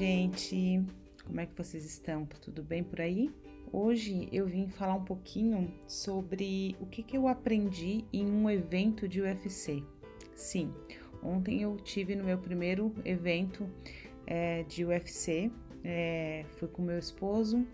gente! 0.00 0.82
Como 1.26 1.40
é 1.40 1.44
que 1.44 1.54
vocês 1.54 1.84
estão? 1.84 2.24
Tudo 2.24 2.62
bem 2.62 2.82
por 2.82 3.02
aí? 3.02 3.30
Hoje 3.70 4.30
eu 4.32 4.46
vim 4.46 4.66
falar 4.66 4.94
um 4.94 5.04
pouquinho 5.04 5.70
sobre 5.86 6.74
o 6.80 6.86
que, 6.86 7.02
que 7.02 7.18
eu 7.18 7.28
aprendi 7.28 8.06
em 8.10 8.24
um 8.24 8.48
evento 8.48 9.06
de 9.06 9.20
UFC. 9.20 9.84
Sim, 10.34 10.72
ontem 11.22 11.60
eu 11.60 11.76
tive 11.76 12.16
no 12.16 12.24
meu 12.24 12.38
primeiro 12.38 12.94
evento 13.04 13.68
é, 14.26 14.62
de 14.62 14.86
UFC, 14.86 15.52
é, 15.84 16.46
fui 16.56 16.68
com 16.68 16.80
meu 16.80 16.98
esposo 16.98 17.66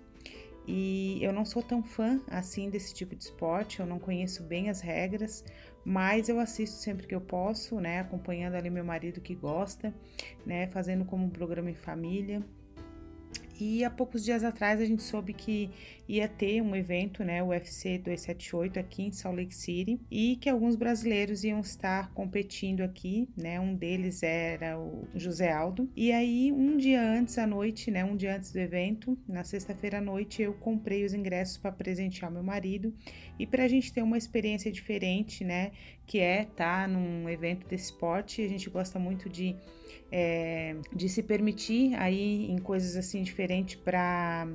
e 0.66 1.18
eu 1.22 1.32
não 1.32 1.44
sou 1.44 1.62
tão 1.62 1.82
fã 1.82 2.20
assim 2.28 2.68
desse 2.68 2.92
tipo 2.94 3.14
de 3.14 3.24
esporte, 3.24 3.80
eu 3.80 3.86
não 3.86 3.98
conheço 3.98 4.42
bem 4.42 4.68
as 4.68 4.80
regras, 4.80 5.44
mas 5.84 6.28
eu 6.28 6.40
assisto 6.40 6.76
sempre 6.76 7.06
que 7.06 7.14
eu 7.14 7.20
posso, 7.20 7.80
né, 7.80 8.00
acompanhando 8.00 8.54
ali 8.54 8.68
meu 8.68 8.84
marido 8.84 9.20
que 9.20 9.34
gosta, 9.34 9.94
né, 10.44 10.66
fazendo 10.68 11.04
como 11.04 11.24
um 11.24 11.30
programa 11.30 11.70
em 11.70 11.74
família. 11.74 12.42
E 13.60 13.84
há 13.84 13.90
poucos 13.90 14.24
dias 14.24 14.44
atrás 14.44 14.80
a 14.80 14.84
gente 14.84 15.02
soube 15.02 15.32
que 15.32 15.70
ia 16.08 16.28
ter 16.28 16.62
um 16.62 16.74
evento, 16.76 17.24
né, 17.24 17.42
o 17.42 17.48
UFC 17.48 17.98
278 17.98 18.78
aqui 18.78 19.02
em 19.02 19.10
Salt 19.10 19.36
Lake 19.36 19.54
City, 19.54 20.00
e 20.10 20.36
que 20.36 20.48
alguns 20.48 20.76
brasileiros 20.76 21.42
iam 21.42 21.60
estar 21.60 22.12
competindo 22.12 22.82
aqui, 22.82 23.28
né? 23.36 23.58
Um 23.58 23.74
deles 23.74 24.22
era 24.22 24.78
o 24.78 25.08
José 25.14 25.50
Aldo. 25.50 25.90
E 25.96 26.12
aí, 26.12 26.52
um 26.52 26.76
dia 26.76 27.02
antes 27.02 27.38
à 27.38 27.46
noite, 27.46 27.90
né, 27.90 28.04
um 28.04 28.16
dia 28.16 28.36
antes 28.36 28.52
do 28.52 28.58
evento, 28.58 29.18
na 29.28 29.42
sexta-feira 29.42 29.98
à 29.98 30.00
noite, 30.00 30.42
eu 30.42 30.54
comprei 30.54 31.04
os 31.04 31.12
ingressos 31.12 31.56
para 31.56 31.72
presentear 31.72 32.30
meu 32.30 32.42
marido 32.42 32.94
e 33.38 33.46
para 33.46 33.64
a 33.64 33.68
gente 33.68 33.92
ter 33.92 34.02
uma 34.02 34.18
experiência 34.18 34.70
diferente, 34.70 35.44
né, 35.44 35.72
que 36.06 36.18
é 36.18 36.42
estar 36.42 36.82
tá 36.82 36.88
num 36.88 37.28
evento 37.28 37.66
desse 37.66 37.86
esporte. 37.86 38.42
A 38.42 38.48
gente 38.48 38.70
gosta 38.70 38.98
muito 38.98 39.28
de 39.28 39.56
é, 40.10 40.76
de 40.94 41.08
se 41.08 41.22
permitir 41.22 41.94
aí 41.94 42.50
em 42.50 42.58
coisas 42.58 42.96
assim 42.96 43.22
diferentes 43.22 43.45
para 43.78 44.48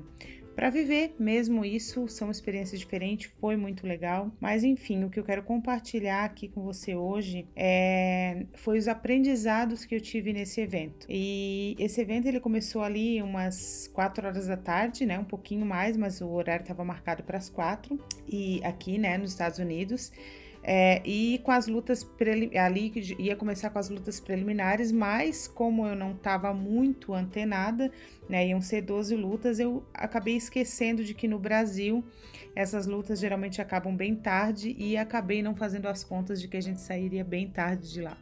para 0.56 0.70
viver 0.70 1.16
mesmo 1.18 1.64
isso, 1.64 2.08
são 2.08 2.30
experiências 2.30 2.80
diferentes, 2.80 3.32
foi 3.40 3.56
muito 3.56 3.88
legal. 3.88 4.32
Mas 4.40 4.64
enfim, 4.64 5.04
o 5.04 5.10
que 5.10 5.20
eu 5.20 5.24
quero 5.24 5.44
compartilhar 5.44 6.26
aqui 6.26 6.48
com 6.48 6.62
você 6.62 6.94
hoje 6.94 7.48
é, 7.56 8.46
foi 8.56 8.78
os 8.78 8.88
aprendizados 8.88 9.86
que 9.86 9.96
eu 9.96 10.02
tive 10.02 10.34
nesse 10.34 10.62
evento. 10.62 11.08
E 11.10 11.76
esse 11.80 12.02
evento 12.02 12.28
ele 12.28 12.40
começou 12.40 12.84
ali 12.84 13.22
umas 13.22 13.90
4 13.94 14.28
horas 14.28 14.48
da 14.48 14.58
tarde, 14.58 15.06
né? 15.06 15.18
Um 15.18 15.24
pouquinho 15.24 15.66
mais, 15.66 15.96
mas 15.96 16.22
o 16.22 16.30
horário 16.30 16.64
estava 16.64 16.84
marcado 16.84 17.24
para 17.24 17.38
as 17.38 17.50
4 17.50 17.98
e 18.28 18.62
aqui, 18.64 18.98
né, 18.98 19.18
nos 19.18 19.32
Estados 19.32 19.58
Unidos. 19.58 20.12
É, 20.64 21.02
e 21.04 21.40
com 21.40 21.52
as 21.52 21.68
lutas 21.68 22.08
ali 22.64 22.92
ia 23.18 23.36
começar 23.36 23.72
com 23.72 23.80
as 23.80 23.90
lutas 23.90 24.20
preliminares, 24.20 24.92
mas 24.92 25.48
como 25.48 25.88
eu 25.88 25.96
não 25.96 26.12
estava 26.12 26.54
muito 26.54 27.14
antenada, 27.14 27.92
né, 28.30 28.48
iam 28.48 28.62
ser 28.62 28.82
12 28.82 29.16
lutas, 29.16 29.60
eu 29.60 29.84
acabei 29.94 30.36
esquecendo 30.36 31.04
de 31.04 31.16
que 31.16 31.28
no 31.28 31.40
Brasil 31.40 32.04
essas 32.56 32.86
lutas 32.86 33.20
geralmente 33.20 33.62
acabam 33.62 33.96
bem 33.96 34.16
tarde 34.16 34.76
e 34.78 34.98
acabei 34.98 35.42
não 35.42 35.56
fazendo 35.56 35.88
as 35.88 36.04
contas 36.04 36.40
de 36.40 36.48
que 36.48 36.58
a 36.58 36.62
gente 36.62 36.80
sairia 36.82 37.24
bem 37.24 37.48
tarde 37.48 37.92
de 37.92 38.02
lá. 38.02 38.18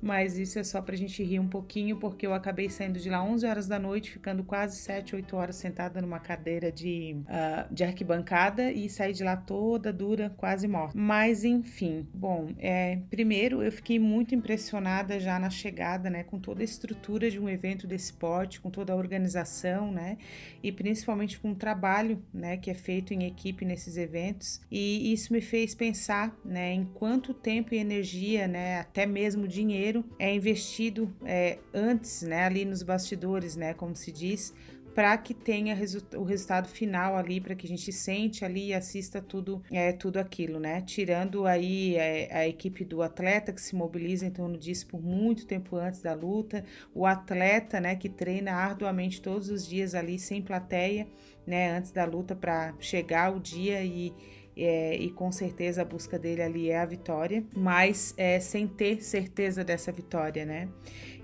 Mas 0.00 0.38
isso 0.38 0.58
é 0.58 0.64
só 0.64 0.80
pra 0.80 0.96
gente 0.96 1.22
rir 1.22 1.40
um 1.40 1.48
pouquinho, 1.48 1.96
porque 1.96 2.26
eu 2.26 2.32
acabei 2.32 2.68
saindo 2.68 2.98
de 2.98 3.10
lá 3.10 3.22
11 3.22 3.46
horas 3.46 3.66
da 3.66 3.78
noite, 3.78 4.10
ficando 4.10 4.44
quase 4.44 4.76
7, 4.76 5.16
8 5.16 5.36
horas 5.36 5.56
sentada 5.56 6.00
numa 6.00 6.20
cadeira 6.20 6.70
de, 6.70 7.16
uh, 7.22 7.72
de 7.72 7.84
arquibancada 7.84 8.70
e 8.70 8.88
saí 8.88 9.12
de 9.12 9.24
lá 9.24 9.36
toda 9.36 9.92
dura, 9.92 10.30
quase 10.36 10.68
morta. 10.68 10.96
Mas 10.96 11.44
enfim, 11.44 12.06
bom, 12.14 12.50
é, 12.58 12.98
primeiro 13.10 13.62
eu 13.62 13.72
fiquei 13.72 13.98
muito 13.98 14.34
impressionada 14.34 15.18
já 15.18 15.38
na 15.38 15.50
chegada, 15.50 16.08
né, 16.08 16.22
com 16.22 16.38
toda 16.38 16.62
a 16.62 16.64
estrutura 16.64 17.30
de 17.30 17.38
um 17.38 17.48
evento 17.48 17.86
desse 17.86 18.12
porte, 18.12 18.60
com 18.60 18.70
toda 18.70 18.92
a 18.92 18.96
organização, 18.96 19.90
né, 19.90 20.18
e 20.62 20.70
principalmente 20.70 21.38
com 21.38 21.52
o 21.52 21.54
trabalho, 21.54 22.22
né, 22.32 22.56
que 22.56 22.70
é 22.70 22.74
feito 22.74 23.12
em 23.12 23.24
equipe 23.24 23.64
nesses 23.64 23.96
eventos. 23.96 24.60
E 24.70 25.12
isso 25.12 25.32
me 25.32 25.40
fez 25.40 25.74
pensar, 25.74 26.36
né, 26.44 26.72
em 26.72 26.84
quanto 26.84 27.34
tempo 27.34 27.74
e 27.74 27.78
energia, 27.78 28.46
né, 28.46 28.80
até 28.80 29.06
mesmo 29.06 29.48
dinheiro 29.48 29.87
é 30.18 30.34
investido 30.34 31.14
é, 31.24 31.58
antes, 31.72 32.22
né, 32.22 32.44
ali 32.44 32.64
nos 32.64 32.82
bastidores, 32.82 33.56
né, 33.56 33.74
como 33.74 33.94
se 33.94 34.10
diz, 34.10 34.54
para 34.98 35.16
que 35.16 35.32
tenha 35.32 35.76
resu 35.76 36.02
o 36.16 36.24
resultado 36.24 36.66
final 36.66 37.16
ali, 37.16 37.40
para 37.40 37.54
que 37.54 37.64
a 37.64 37.68
gente 37.68 37.92
sente 37.92 38.44
ali 38.44 38.70
e 38.70 38.74
assista 38.74 39.22
tudo, 39.22 39.62
é, 39.70 39.92
tudo 39.92 40.16
aquilo, 40.16 40.58
né? 40.58 40.80
Tirando 40.80 41.46
aí 41.46 41.94
é, 41.94 42.36
a 42.36 42.48
equipe 42.48 42.84
do 42.84 43.00
atleta 43.00 43.52
que 43.52 43.60
se 43.60 43.76
mobiliza 43.76 44.26
em 44.26 44.30
torno 44.32 44.58
disso 44.58 44.88
por 44.88 45.00
muito 45.00 45.46
tempo 45.46 45.76
antes 45.76 46.02
da 46.02 46.14
luta, 46.14 46.64
o 46.92 47.06
atleta, 47.06 47.78
né, 47.80 47.94
que 47.94 48.08
treina 48.08 48.52
arduamente 48.52 49.22
todos 49.22 49.48
os 49.50 49.64
dias 49.64 49.94
ali 49.94 50.18
sem 50.18 50.42
plateia, 50.42 51.06
né, 51.46 51.70
antes 51.70 51.92
da 51.92 52.04
luta 52.04 52.34
para 52.34 52.74
chegar 52.80 53.32
o 53.32 53.38
dia 53.38 53.84
e 53.84 54.12
é, 54.58 54.96
e 54.96 55.10
com 55.10 55.30
certeza 55.30 55.82
a 55.82 55.84
busca 55.84 56.18
dele 56.18 56.42
ali 56.42 56.70
é 56.70 56.78
a 56.78 56.84
vitória, 56.84 57.44
mas 57.54 58.12
é, 58.16 58.40
sem 58.40 58.66
ter 58.66 59.02
certeza 59.02 59.62
dessa 59.62 59.92
vitória, 59.92 60.44
né? 60.44 60.68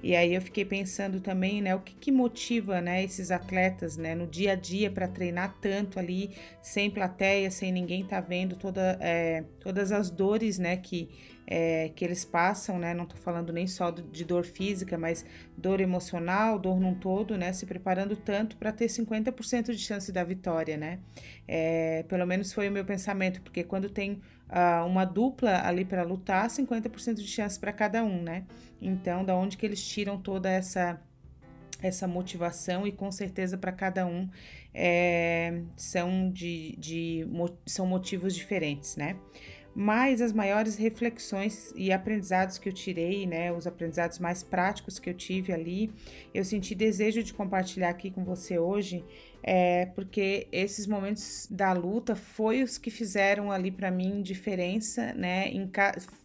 E 0.03 0.15
aí 0.15 0.35
eu 0.35 0.43
fiquei 0.43 0.65
pensando 0.65 1.21
também, 1.21 1.63
né, 1.63 1.75
o 1.75 1.81
que, 1.81 1.95
que 1.95 2.13
motiva, 2.13 2.81
né, 2.81 3.03
esses 3.03 3.31
atletas, 3.31 3.97
né, 3.97 4.15
no 4.15 4.27
dia 4.27 4.53
a 4.53 4.55
dia 4.55 4.91
para 4.91 5.09
treinar 5.09 5.57
tanto 5.61 5.99
ali, 5.99 6.31
sem 6.61 6.91
plateia, 6.91 7.51
sem 7.51 7.73
ninguém 7.73 8.05
tá 8.05 8.21
vendo 8.21 8.57
toda, 8.57 8.99
é, 9.01 9.45
todas 9.61 9.93
as 9.93 10.11
dores, 10.11 10.59
né, 10.59 10.77
que 10.77 11.09
é, 11.47 11.91
que 11.95 12.05
eles 12.05 12.25
passam, 12.25 12.79
né? 12.79 12.95
Não 12.95 13.07
tô 13.07 13.17
falando 13.17 13.53
nem 13.53 13.67
só 13.67 13.91
de 13.91 14.25
dor 14.25 14.45
física, 14.45 14.97
mas 14.97 15.25
dor 15.57 15.81
emocional, 15.81 16.59
dor 16.59 16.81
num 16.81 16.95
todo, 16.95 17.37
né? 17.37 17.53
Se 17.53 17.67
preparando 17.67 18.17
tanto 18.17 18.57
para 18.57 18.73
ter 18.73 18.87
50% 18.89 19.73
de 19.73 19.79
chance 19.79 20.11
da 20.11 20.25
vitória, 20.25 20.77
né? 20.77 21.01
É, 21.47 22.03
pelo 22.05 22.27
menos 22.27 22.53
foi 22.53 22.69
o 22.69 22.73
meu 22.73 22.85
pensamento, 22.85 23.43
porque 23.43 23.63
quando 23.63 23.91
tem 23.91 24.21
uh, 24.55 24.87
uma 24.87 25.05
dupla 25.05 25.67
ali 25.67 25.85
para 25.85 26.05
lutar, 26.05 26.49
50% 26.49 27.15
de 27.15 27.27
chance 27.27 27.59
para 27.59 27.73
cada 27.73 28.05
um, 28.05 28.23
né? 28.23 28.45
Então, 28.81 29.25
da 29.25 29.35
onde 29.35 29.57
que 29.57 29.67
eles 29.67 29.85
tiram 29.85 30.17
toda 30.17 30.49
essa 30.49 31.01
essa 31.83 32.09
motivação 32.09 32.87
e 32.87 32.93
com 32.93 33.13
certeza 33.13 33.59
para 33.59 33.71
cada 33.71 34.07
um 34.07 34.27
é, 34.73 35.61
são 35.77 36.31
de, 36.31 36.75
de 36.79 37.27
são 37.67 37.87
motivos 37.87 38.35
diferentes, 38.35 38.97
né? 38.97 39.17
Mas 39.75 40.23
as 40.23 40.33
maiores 40.33 40.77
reflexões 40.77 41.73
e 41.75 41.93
aprendizados 41.93 42.59
que 42.59 42.69
eu 42.69 42.73
tirei, 42.73 43.27
né, 43.27 43.53
os 43.53 43.67
aprendizados 43.67 44.21
mais 44.21 44.41
práticos 44.41 45.01
que 45.01 45.11
eu 45.11 45.15
tive 45.15 45.53
ali, 45.53 45.91
eu 46.33 46.45
senti 46.45 46.77
desejo 46.77 47.25
de 47.25 47.35
compartilhar 47.35 47.89
aqui 47.89 48.09
com 48.09 48.25
você 48.25 48.57
hoje, 48.57 49.05
é, 49.47 49.85
porque 49.95 50.49
esses 50.51 50.87
momentos 50.87 51.47
da 51.51 51.71
luta 51.75 52.17
foi 52.17 52.63
os 52.63 52.79
que 52.79 52.91
fizeram 52.91 53.53
ali 53.53 53.71
para 53.71 53.91
mim 53.91 54.23
diferença, 54.23 55.13
né? 55.13 55.49
Em 55.49 55.71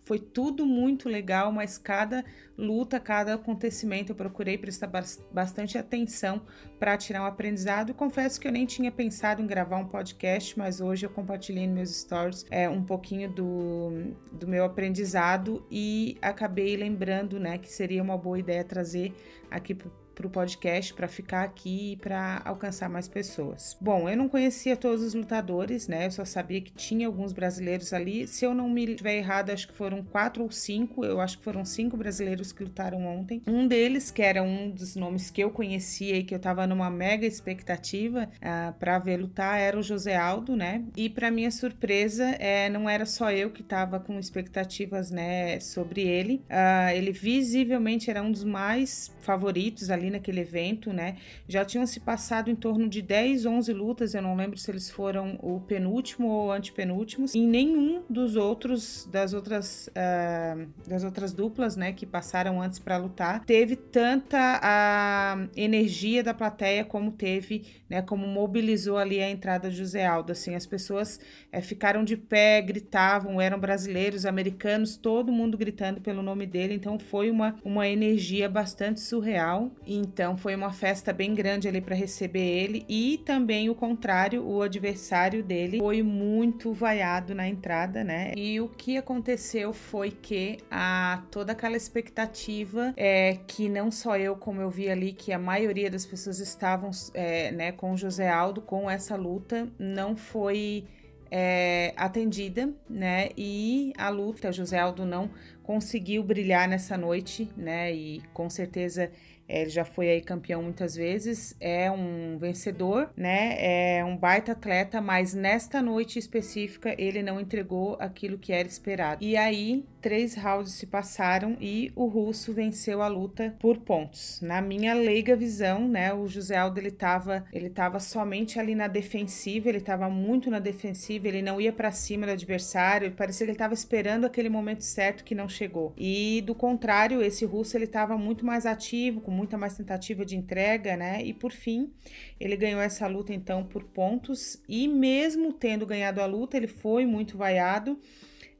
foi 0.06 0.19
tudo 0.19 0.66
muito 0.66 1.09
legal, 1.09 1.52
mas 1.52 1.78
cada 1.78 2.24
luta, 2.57 2.97
cada 2.97 3.34
acontecimento 3.34 4.13
eu 4.13 4.16
procurei 4.16 4.57
prestar 4.57 4.90
bastante 5.34 5.78
atenção 5.78 6.41
para 6.80 6.96
tirar 6.96 7.22
um 7.22 7.25
aprendizado. 7.25 7.94
Confesso 7.94 8.40
que 8.40 8.47
eu 8.47 8.53
nem 8.53 8.66
tinha 8.66 8.91
pensado 8.91 9.41
em 9.41 9.46
gravar 9.46 9.78
um 9.78 9.86
podcast, 9.86 10.57
mas 10.57 10.80
hoje 10.80 11.06
eu 11.06 11.09
compartilhei 11.09 11.68
nos 11.68 11.75
meus 11.75 11.96
stories 11.97 12.46
é, 12.50 12.69
um 12.69 12.84
pouquinho 12.84 13.30
do, 13.30 14.13
do 14.31 14.47
meu 14.47 14.63
aprendizado 14.63 15.66
e 15.69 16.18
acabei 16.22 16.78
lembrando, 16.78 17.38
né, 17.38 17.57
que 17.57 17.69
seria 17.69 18.01
uma 18.01 18.18
boa 18.18 18.40
ideia 18.40 18.63
trazer 18.63 19.13
aqui 19.51 19.75
para 20.19 20.28
o 20.28 20.30
podcast 20.30 20.94
para 20.94 21.07
ficar 21.07 21.44
aqui 21.44 21.94
e 21.94 21.96
para 21.96 22.41
alcançar 22.44 22.90
mais 22.90 23.07
pessoas. 23.07 23.78
Bom, 23.80 24.09
eu 24.09 24.18
não 24.18 24.28
conhecia 24.28 24.75
todos 24.75 25.02
os 25.02 25.13
lutadores, 25.13 25.88
né? 25.88 26.07
Eu 26.07 26.12
só 26.12 26.25
sabia 26.25 26.59
que 26.59 26.74
tinha 26.74 27.07
alguns 27.07 27.31
brasileiros 27.31 27.94
ali. 27.94 28.28
Se 28.28 28.44
eu 28.44 28.53
não 28.53 28.69
me 28.69 28.84
estiver 28.84 29.16
errado, 29.16 29.52
acho 29.52 29.69
que 29.69 29.74
foram 29.74 30.03
quatro 30.03 30.44
ou 30.44 30.52
cinco. 30.52 31.06
Eu 31.06 31.22
acho 31.22 31.38
que 31.38 31.44
foram 31.46 31.63
cinco 31.63 31.96
brasileiros 31.96 32.52
que 32.52 32.66
lutaram 32.66 33.06
ontem. 33.06 33.42
Um 33.48 33.66
deles, 33.66 34.12
que 34.12 34.21
era 34.21 34.44
um 34.44 34.69
dos 34.69 34.98
nomes 34.98 35.31
que 35.31 35.42
eu 35.42 35.51
conhecia 35.51 36.18
e 36.18 36.24
que 36.24 36.33
eu 36.33 36.38
estava 36.38 36.68
numa 36.68 36.89
mega 36.89 37.25
expectativa 37.25 38.24
uh, 38.24 38.38
ah, 38.42 38.74
para 38.77 39.00
ver 39.00 39.18
lutar, 39.18 39.57
era 39.57 39.80
o 39.80 39.81
José 39.81 40.18
Aldo, 40.18 40.54
né? 40.54 40.83
E 40.98 41.10
para 41.10 41.31
minha 41.31 41.50
surpresa, 41.50 42.25
é, 42.39 42.68
não 42.68 42.89
era 42.89 43.06
só 43.06 43.31
eu 43.31 43.51
que 43.51 43.62
estava 43.62 44.01
com 44.01 44.19
expectativas, 44.19 45.12
né, 45.12 45.60
sobre 45.62 46.01
ele. 46.01 46.44
Uh, 46.50 46.92
ele 46.94 47.12
visivelmente 47.12 48.10
era 48.10 48.22
um 48.22 48.31
dos 48.31 48.44
mais 48.44 49.12
favoritos 49.22 49.89
ali 49.89 50.08
naquele 50.09 50.41
evento, 50.41 50.91
né? 50.91 51.17
Já 51.47 51.63
tinham 51.63 51.85
se 51.85 52.00
passado 52.00 52.50
em 52.50 52.56
torno 52.56 52.88
de 52.88 53.01
10, 53.01 53.45
11 53.45 53.73
lutas, 53.73 54.13
eu 54.13 54.21
não 54.21 54.35
lembro 54.35 54.57
se 54.57 54.69
eles 54.69 54.89
foram 54.89 55.38
o 55.41 55.59
penúltimo 55.61 56.27
ou 56.27 56.51
antepenúltimos. 56.51 57.35
Em 57.35 57.47
nenhum 57.47 58.03
dos 58.09 58.35
outros 58.35 59.07
das 59.11 59.33
outras 59.33 59.88
uh, 59.89 60.67
das 60.88 61.03
outras 61.03 61.33
duplas, 61.33 61.75
né, 61.75 61.94
que 61.94 62.06
passaram 62.06 62.61
antes 62.61 62.79
para 62.79 62.97
lutar, 62.97 63.44
teve 63.45 63.75
tanta 63.75 64.59
a 64.61 65.47
energia 65.56 66.23
da 66.23 66.33
plateia 66.33 66.83
como 66.83 67.12
teve, 67.12 67.65
né, 67.89 68.01
como 68.01 68.27
mobilizou 68.27 68.97
ali 68.97 69.21
a 69.21 69.29
entrada 69.29 69.69
de 69.69 69.77
José 69.77 70.05
Aldo. 70.05 70.31
Assim, 70.31 70.55
as 70.55 70.65
pessoas 70.65 71.19
é, 71.51 71.62
ficaram 71.62 72.03
de 72.03 72.17
pé, 72.17 72.62
gritavam, 72.62 73.39
eram 73.39 73.59
brasileiros, 73.59 74.25
americanos, 74.25 74.97
todo 74.97 75.31
mundo 75.31 75.57
gritando 75.57 76.01
pelo 76.01 76.21
nome 76.21 76.45
dele. 76.45 76.73
Então 76.73 76.97
foi 77.00 77.29
uma 77.29 77.55
uma 77.63 77.88
energia 77.88 78.50
bastante 78.50 79.00
surreal. 79.00 79.71
E 79.85 79.95
Então 80.00 80.38
foi 80.38 80.56
uma 80.56 80.72
festa 80.72 81.12
bem 81.12 81.34
grande 81.34 81.68
ali 81.68 81.81
para 81.81 81.96
receber 81.96 82.40
ele 82.40 82.86
e 82.88 83.22
também 83.25 83.69
o 83.69 83.75
contrário, 83.75 84.46
o 84.46 84.62
adversário 84.62 85.44
dele 85.44 85.80
foi 85.80 86.01
muito 86.01 86.74
vaiado 86.74 87.36
na 87.36 87.48
entrada, 87.48 88.04
né? 88.04 88.31
E 88.36 88.62
o 88.62 88.69
que 88.69 88.98
aconteceu 88.98 89.74
foi 89.74 90.12
que 90.12 90.57
a 90.72 91.24
toda 91.30 91.51
aquela 91.51 91.75
expectativa 91.75 92.94
é 92.96 93.38
que 93.46 93.68
não 93.68 93.92
só 93.92 94.18
eu, 94.18 94.36
como 94.36 94.62
eu 94.62 94.69
vi 94.69 94.90
ali, 94.90 95.12
que 95.12 95.34
a 95.34 95.40
maioria 95.40 95.90
das 95.90 96.06
pessoas 96.06 96.40
estavam 96.40 96.92
é, 97.13 97.51
né, 97.51 97.72
com 97.72 97.98
José 97.98 98.30
Aldo, 98.30 98.62
com 98.62 98.90
essa 98.90 99.16
luta, 99.16 99.68
não 99.78 100.16
foi 100.16 100.86
é, 101.31 101.94
atendida, 101.96 102.74
né? 102.90 103.30
E 103.38 103.94
a 103.98 104.10
luta, 104.10 104.51
José 104.51 104.80
Aldo 104.80 105.06
não 105.06 105.30
conseguiu 105.62 106.24
brilhar 106.24 106.68
nessa 106.68 106.98
noite, 106.98 107.50
né? 107.56 107.94
E 107.94 108.22
com 108.34 108.50
certeza 108.50 109.12
ele 109.50 109.69
já 109.69 109.84
foi 109.84 110.10
aí 110.10 110.22
campeão 110.22 110.62
muitas 110.62 110.96
vezes, 110.96 111.56
é 111.60 111.90
um 111.90 112.38
vencedor, 112.38 113.10
né? 113.18 113.98
É 113.98 114.06
um 114.06 114.16
baita 114.16 114.51
atleta, 114.51 115.01
mas 115.01 115.34
nesta 115.34 115.81
noite 115.81 116.19
específica 116.19 116.94
ele 116.98 117.24
não 117.24 117.40
entregou 117.40 117.98
aquilo 118.00 118.38
que 118.38 118.54
era 118.54 118.68
esperado. 118.68 119.24
E 119.24 119.36
aí, 119.36 119.84
três 120.01 120.36
rounds 120.36 120.74
se 120.74 120.86
passaram 120.86 121.57
e 121.60 121.92
o 121.96 122.06
russo 122.06 122.54
venceu 122.54 123.01
a 123.01 123.07
luta 123.07 123.56
por 123.60 123.78
pontos. 123.78 124.40
Na 124.42 124.62
minha 124.62 124.94
leiga 124.94 125.36
visão, 125.36 125.88
né, 125.88 126.13
o 126.13 126.28
José 126.28 126.57
Aldo 126.57 126.80
ele 126.80 126.92
tava, 126.92 127.46
ele 127.51 127.69
tava 127.69 128.00
somente 128.00 128.60
ali 128.60 128.75
na 128.75 128.88
defensiva, 128.88 129.69
ele 129.69 129.81
tava 129.81 130.10
muito 130.10 130.50
na 130.50 130.60
defensiva, 130.60 131.28
ele 131.28 131.42
não 131.42 131.60
ia 131.60 131.74
para 131.74 131.92
cima 131.92 132.25
do 132.25 132.31
adversário, 132.31 133.12
parecia 133.12 133.46
que 133.46 133.51
ele 133.51 133.57
tava 133.57 133.74
esperando 133.74 134.25
aquele 134.25 134.50
momento 134.50 134.84
certo 134.84 135.24
que 135.24 135.36
não 135.36 135.48
chegou. 135.48 135.94
E 135.98 136.42
do 136.46 136.56
contrário, 136.56 137.22
esse 137.22 137.46
russo 137.46 137.78
ele 137.78 137.88
tava 137.88 138.18
muito 138.18 138.46
mais 138.46 138.66
ativo, 138.66 139.22
com 139.22 139.31
muita 139.31 139.57
mais 139.57 139.75
tentativa 139.75 140.25
de 140.25 140.36
entrega, 140.36 140.96
né? 140.96 141.24
E 141.24 141.34
por 141.34 141.51
fim, 141.51 141.92
ele 142.40 142.56
ganhou 142.56 142.81
essa 142.81 143.07
luta 143.07 143.34
então 143.34 143.63
por 143.63 143.84
pontos 143.84 144.62
e 144.68 144.88
mesmo 144.88 145.54
tendo 145.54 145.86
ganhado 145.86 146.22
a 146.22 146.25
luta, 146.25 146.57
ele 146.57 146.68
foi 146.68 147.06
muito 147.06 147.38
vaiado. 147.38 148.00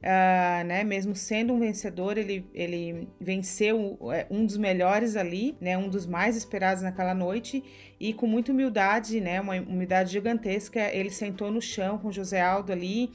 Uh, 0.00 0.64
né, 0.64 0.82
mesmo 0.82 1.14
sendo 1.14 1.52
um 1.52 1.58
vencedor, 1.58 2.16
ele, 2.16 2.46
ele 2.54 3.06
venceu 3.20 3.98
é, 4.10 4.26
um 4.30 4.46
dos 4.46 4.56
melhores 4.56 5.14
ali, 5.14 5.54
né, 5.60 5.76
um 5.76 5.90
dos 5.90 6.06
mais 6.06 6.38
esperados 6.38 6.82
naquela 6.82 7.12
noite, 7.12 7.62
e 8.00 8.14
com 8.14 8.26
muita 8.26 8.50
humildade, 8.50 9.20
né, 9.20 9.38
uma 9.42 9.56
humildade 9.56 10.10
gigantesca, 10.12 10.80
ele 10.94 11.10
sentou 11.10 11.50
no 11.50 11.60
chão 11.60 11.98
com 11.98 12.10
José 12.10 12.40
Aldo 12.40 12.72
ali, 12.72 13.10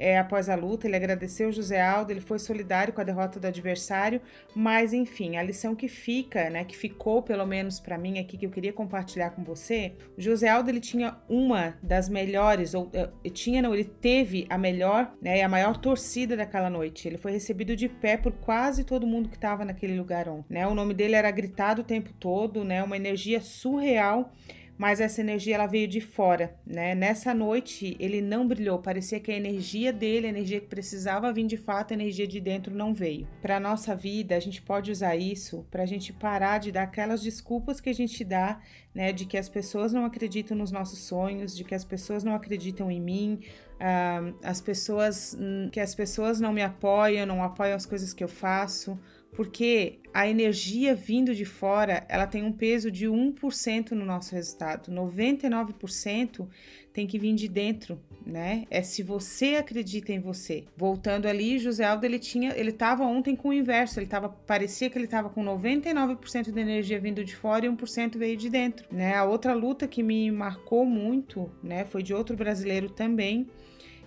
é, 0.00 0.18
após 0.18 0.48
a 0.48 0.54
luta, 0.54 0.86
ele 0.86 0.96
agradeceu 0.96 1.52
José 1.52 1.80
Aldo, 1.80 2.10
ele 2.10 2.20
foi 2.20 2.38
solidário 2.38 2.92
com 2.92 3.00
a 3.00 3.04
derrota 3.04 3.38
do 3.38 3.46
adversário, 3.46 4.20
mas 4.54 4.94
enfim, 4.94 5.36
a 5.36 5.42
lição 5.42 5.74
que 5.74 5.88
fica, 5.88 6.48
né, 6.48 6.64
que 6.64 6.76
ficou 6.76 7.22
pelo 7.22 7.44
menos 7.44 7.78
para 7.78 7.98
mim 7.98 8.18
aqui 8.18 8.38
que 8.38 8.46
eu 8.46 8.50
queria 8.50 8.72
compartilhar 8.72 9.30
com 9.30 9.44
você, 9.44 9.92
José 10.16 10.48
Aldo 10.48 10.70
ele 10.70 10.80
tinha 10.80 11.16
uma 11.28 11.76
das 11.82 12.08
melhores 12.08 12.72
ou 12.72 12.84
uh, 12.84 13.30
tinha 13.30 13.60
não, 13.60 13.74
ele 13.74 13.84
teve 13.84 14.46
a 14.48 14.56
melhor, 14.56 15.12
né, 15.20 15.42
a 15.42 15.48
maior 15.48 15.76
torcida 15.76 16.36
daquela 16.36 16.70
noite. 16.70 17.06
Ele 17.06 17.18
foi 17.18 17.32
recebido 17.32 17.76
de 17.76 17.88
pé 17.88 18.16
por 18.16 18.32
quase 18.32 18.84
todo 18.84 19.06
mundo 19.06 19.28
que 19.28 19.36
estava 19.36 19.64
naquele 19.64 19.98
lugar 19.98 20.20
né? 20.48 20.66
O 20.66 20.74
nome 20.74 20.94
dele 20.94 21.14
era 21.14 21.30
gritado 21.30 21.82
o 21.82 21.84
tempo 21.84 22.12
todo, 22.12 22.64
né? 22.64 22.82
Uma 22.82 22.96
energia 22.96 23.40
surreal 23.40 24.32
mas 24.80 24.98
essa 24.98 25.20
energia 25.20 25.56
ela 25.56 25.66
veio 25.66 25.86
de 25.86 26.00
fora, 26.00 26.56
né? 26.66 26.94
Nessa 26.94 27.34
noite 27.34 27.94
ele 28.00 28.22
não 28.22 28.48
brilhou, 28.48 28.78
parecia 28.78 29.20
que 29.20 29.30
a 29.30 29.36
energia 29.36 29.92
dele, 29.92 30.26
a 30.26 30.30
energia 30.30 30.58
que 30.58 30.68
precisava 30.68 31.30
vir 31.30 31.46
de 31.46 31.58
fato, 31.58 31.90
a 31.90 31.94
energia 31.94 32.26
de 32.26 32.40
dentro 32.40 32.74
não 32.74 32.94
veio. 32.94 33.28
Para 33.42 33.60
nossa 33.60 33.94
vida, 33.94 34.34
a 34.34 34.40
gente 34.40 34.62
pode 34.62 34.90
usar 34.90 35.16
isso 35.16 35.66
para 35.70 35.82
a 35.82 35.86
gente 35.86 36.14
parar 36.14 36.56
de 36.56 36.72
dar 36.72 36.84
aquelas 36.84 37.20
desculpas 37.20 37.78
que 37.78 37.90
a 37.90 37.92
gente 37.92 38.24
dá, 38.24 38.58
né? 38.94 39.12
De 39.12 39.26
que 39.26 39.36
as 39.36 39.50
pessoas 39.50 39.92
não 39.92 40.06
acreditam 40.06 40.56
nos 40.56 40.72
nossos 40.72 41.00
sonhos, 41.00 41.54
de 41.54 41.62
que 41.62 41.74
as 41.74 41.84
pessoas 41.84 42.24
não 42.24 42.34
acreditam 42.34 42.90
em 42.90 43.02
mim, 43.02 43.40
uh, 43.74 44.34
as 44.42 44.62
pessoas 44.62 45.36
que 45.70 45.78
as 45.78 45.94
pessoas 45.94 46.40
não 46.40 46.54
me 46.54 46.62
apoiam, 46.62 47.26
não 47.26 47.44
apoiam 47.44 47.76
as 47.76 47.84
coisas 47.84 48.14
que 48.14 48.24
eu 48.24 48.28
faço 48.28 48.98
porque 49.40 50.00
a 50.12 50.28
energia 50.28 50.94
vindo 50.94 51.34
de 51.34 51.46
fora, 51.46 52.04
ela 52.10 52.26
tem 52.26 52.44
um 52.44 52.52
peso 52.52 52.90
de 52.90 53.06
1% 53.06 53.92
no 53.92 54.04
nosso 54.04 54.34
resultado. 54.34 54.92
99% 54.92 56.46
tem 56.92 57.06
que 57.06 57.18
vir 57.18 57.34
de 57.34 57.48
dentro, 57.48 57.98
né? 58.26 58.66
É 58.70 58.82
se 58.82 59.02
você 59.02 59.54
acredita 59.54 60.12
em 60.12 60.20
você. 60.20 60.64
Voltando 60.76 61.24
ali, 61.24 61.58
José 61.58 61.86
Aldo, 61.86 62.04
ele 62.04 62.18
tinha, 62.18 62.52
ele 62.54 62.70
tava 62.70 63.02
ontem 63.04 63.34
com 63.34 63.48
o 63.48 63.54
inverso, 63.54 63.98
ele 63.98 64.08
tava, 64.08 64.28
parecia 64.28 64.90
que 64.90 64.98
ele 64.98 65.06
tava 65.06 65.30
com 65.30 65.42
99% 65.42 66.50
da 66.50 66.60
energia 66.60 67.00
vindo 67.00 67.24
de 67.24 67.34
fora 67.34 67.64
e 67.64 67.68
1% 67.70 68.18
veio 68.18 68.36
de 68.36 68.50
dentro, 68.50 68.94
né? 68.94 69.14
A 69.14 69.24
outra 69.24 69.54
luta 69.54 69.88
que 69.88 70.02
me 70.02 70.30
marcou 70.30 70.84
muito, 70.84 71.50
né, 71.62 71.86
foi 71.86 72.02
de 72.02 72.12
outro 72.12 72.36
brasileiro 72.36 72.90
também, 72.90 73.48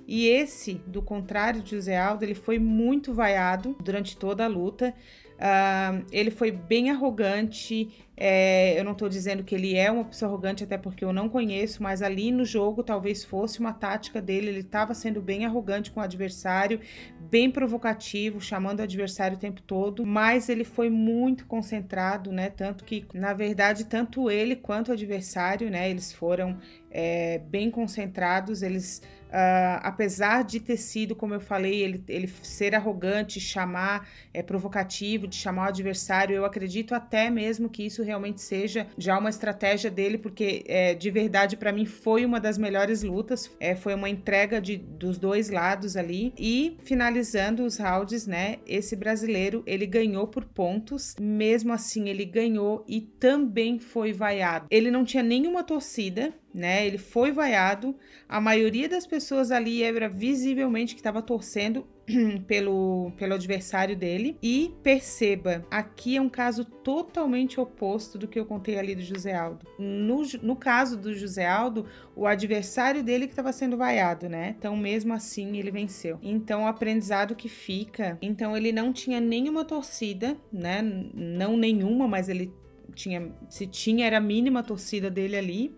e 0.07 0.27
esse, 0.27 0.75
do 0.85 1.01
contrário 1.01 1.61
de 1.61 1.71
José 1.71 1.97
Aldo, 1.97 2.23
ele 2.23 2.35
foi 2.35 2.59
muito 2.59 3.13
vaiado 3.13 3.75
durante 3.81 4.17
toda 4.17 4.43
a 4.43 4.47
luta. 4.47 4.93
Uh, 5.33 6.05
ele 6.11 6.31
foi 6.31 6.51
bem 6.51 6.89
arrogante. 6.89 7.89
É, 8.15 8.79
eu 8.79 8.83
não 8.83 8.91
estou 8.91 9.09
dizendo 9.09 9.43
que 9.43 9.55
ele 9.55 9.75
é 9.75 9.91
uma 9.91 10.05
pessoa 10.05 10.29
arrogante, 10.29 10.63
até 10.63 10.77
porque 10.77 11.03
eu 11.03 11.11
não 11.11 11.27
conheço, 11.27 11.81
mas 11.81 12.01
ali 12.01 12.31
no 12.31 12.45
jogo 12.45 12.83
talvez 12.83 13.23
fosse 13.23 13.59
uma 13.59 13.73
tática 13.73 14.21
dele. 14.21 14.49
Ele 14.49 14.59
estava 14.59 14.93
sendo 14.93 15.21
bem 15.21 15.45
arrogante 15.45 15.91
com 15.91 15.99
o 15.99 16.03
adversário, 16.03 16.79
bem 17.19 17.49
provocativo, 17.49 18.39
chamando 18.39 18.79
o 18.79 18.83
adversário 18.83 19.35
o 19.35 19.39
tempo 19.39 19.61
todo, 19.61 20.05
mas 20.05 20.47
ele 20.47 20.63
foi 20.63 20.89
muito 20.89 21.45
concentrado, 21.45 22.31
né? 22.31 22.49
Tanto 22.49 22.83
que, 22.85 23.05
na 23.13 23.33
verdade, 23.33 23.85
tanto 23.85 24.29
ele 24.29 24.55
quanto 24.55 24.89
o 24.89 24.93
adversário, 24.93 25.69
né? 25.69 25.89
Eles 25.89 26.13
foram 26.13 26.57
é, 26.91 27.39
bem 27.39 27.71
concentrados, 27.71 28.61
eles 28.61 29.01
Uh, 29.33 29.81
apesar 29.81 30.43
de 30.43 30.59
ter 30.59 30.77
sido, 30.77 31.15
como 31.15 31.33
eu 31.33 31.39
falei, 31.39 31.81
ele, 31.81 32.03
ele 32.07 32.27
ser 32.43 32.75
arrogante, 32.75 33.39
chamar, 33.39 34.07
é 34.31 34.43
provocativo, 34.43 35.27
de 35.27 35.35
chamar 35.35 35.63
o 35.63 35.69
adversário, 35.69 36.35
eu 36.35 36.45
acredito 36.45 36.93
até 36.93 37.31
mesmo 37.31 37.67
que 37.67 37.83
isso 37.83 38.03
realmente 38.03 38.41
seja 38.41 38.85
já 38.95 39.17
uma 39.17 39.31
estratégia 39.31 39.89
dele, 39.89 40.19
porque 40.19 40.63
é, 40.67 40.93
de 40.93 41.09
verdade 41.09 41.57
para 41.57 41.71
mim 41.71 41.85
foi 41.85 42.25
uma 42.25 42.39
das 42.39 42.59
melhores 42.59 43.01
lutas, 43.01 43.49
é, 43.59 43.75
foi 43.75 43.95
uma 43.95 44.07
entrega 44.07 44.61
de, 44.61 44.77
dos 44.77 45.17
dois 45.17 45.49
lados 45.49 45.97
ali. 45.97 46.31
E 46.37 46.77
finalizando 46.83 47.63
os 47.63 47.77
rounds, 47.77 48.27
né? 48.27 48.57
Esse 48.67 48.95
brasileiro 48.95 49.63
ele 49.65 49.87
ganhou 49.87 50.27
por 50.27 50.45
pontos, 50.45 51.15
mesmo 51.19 51.73
assim 51.73 52.07
ele 52.07 52.25
ganhou 52.25 52.85
e 52.87 53.01
também 53.01 53.79
foi 53.79 54.13
vaiado. 54.13 54.67
Ele 54.69 54.91
não 54.91 55.03
tinha 55.03 55.23
nenhuma 55.23 55.63
torcida, 55.63 56.33
né? 56.53 56.85
Ele 56.85 56.97
foi 56.97 57.31
vaiado. 57.31 57.95
A 58.29 58.39
maioria 58.39 58.87
das 58.87 59.07
pessoas 59.07 59.51
ali 59.51 59.81
era 59.83 60.07
visivelmente 60.07 60.93
que 60.93 60.99
estava 60.99 61.21
torcendo 61.21 61.87
pelo, 62.47 63.11
pelo 63.17 63.33
adversário 63.33 63.95
dele. 63.95 64.37
E 64.41 64.73
perceba, 64.83 65.65
aqui 65.71 66.17
é 66.17 66.21
um 66.21 66.29
caso 66.29 66.63
totalmente 66.65 67.59
oposto 67.59 68.17
do 68.17 68.27
que 68.27 68.39
eu 68.39 68.45
contei 68.45 68.77
ali 68.77 68.93
do 68.93 69.01
José 69.01 69.33
Aldo. 69.33 69.65
No, 69.79 70.21
no 70.41 70.55
caso 70.55 70.97
do 70.97 71.13
José 71.13 71.47
Aldo, 71.47 71.85
o 72.15 72.27
adversário 72.27 73.03
dele 73.03 73.25
que 73.25 73.33
estava 73.33 73.51
sendo 73.51 73.77
vaiado, 73.77 74.29
né? 74.29 74.55
Então, 74.57 74.75
mesmo 74.75 75.13
assim, 75.13 75.57
ele 75.57 75.71
venceu. 75.71 76.19
Então, 76.21 76.63
o 76.63 76.67
aprendizado 76.67 77.35
que 77.35 77.49
fica. 77.49 78.17
Então, 78.21 78.55
ele 78.55 78.71
não 78.71 78.93
tinha 78.93 79.19
nenhuma 79.19 79.65
torcida, 79.65 80.37
né? 80.51 80.81
Não 81.13 81.57
nenhuma, 81.57 82.07
mas 82.07 82.29
ele 82.29 82.51
tinha. 82.93 83.31
Se 83.49 83.65
tinha, 83.65 84.05
era 84.05 84.17
a 84.17 84.21
mínima 84.21 84.63
torcida 84.63 85.09
dele 85.09 85.35
ali. 85.35 85.75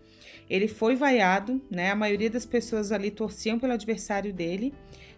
Ele 0.50 0.68
foi 0.68 0.96
vaiado, 0.96 1.62
né? 1.70 1.92
A 1.92 1.96
maioria 1.96 2.30
das 2.30 2.46
pessoas 2.46 2.92
ali 2.92 3.10
torciam 3.10 3.58
pelo 3.58 3.74
adversário 3.74 4.34
dele. 4.34 4.74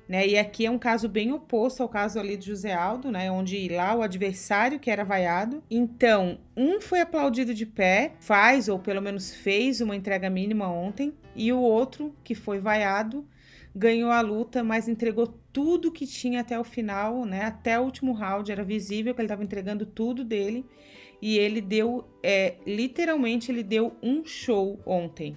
Né? 0.07 0.25
E 0.25 0.38
aqui 0.38 0.65
é 0.65 0.72
um 0.72 0.79
caso 0.79 1.10
bem 1.10 1.34
oposto 1.34 1.84
ao 1.84 1.89
caso 1.89 2.17
ali 2.17 2.38
de 2.38 2.46
José 2.46 2.74
Aldo, 2.74 3.12
né? 3.12 3.29
Onde 3.29 3.67
lá 3.67 3.93
o 3.93 4.01
adversário 4.01 4.79
que 4.79 4.89
era 4.89 5.03
vaiado. 5.03 5.62
Então, 5.69 6.39
um 6.55 6.79
foi 6.79 7.01
aplaudido 7.01 7.53
de 7.53 7.65
pé, 7.65 8.13
faz 8.22 8.69
ou 8.69 8.79
pelo 8.79 9.01
menos 9.01 9.34
fez 9.34 9.81
uma 9.81 9.98
entrega 9.98 10.29
mínima 10.29 10.69
ontem, 10.69 11.13
e 11.36 11.51
o 11.51 11.60
outro, 11.60 12.15
que 12.24 12.34
foi 12.34 12.57
vaiado, 12.57 13.27
ganhou 13.75 14.10
a 14.10 14.22
luta, 14.22 14.63
mas 14.63 14.88
entregou 14.88 15.27
tudo 15.51 15.91
que 15.91 16.07
tinha 16.07 16.39
até 16.39 16.57
o 16.57 16.63
final, 16.63 17.25
né? 17.25 17.43
Até 17.43 17.77
o 17.77 17.84
último 17.84 18.13
round, 18.13 18.50
era 18.50 18.63
visível 18.63 19.13
que 19.13 19.19
ele 19.19 19.25
estava 19.25 19.43
entregando 19.43 19.86
tudo 19.86 20.24
dele 20.24 20.65
e 21.21 21.38
ele 21.38 21.62
deu, 21.62 22.05
é, 22.21 22.55
literalmente, 22.65 23.51
ele 23.51 23.63
deu 23.63 23.95
um 24.01 24.25
show 24.25 24.79
ontem. 24.86 25.36